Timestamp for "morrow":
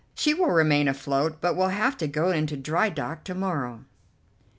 3.35-3.85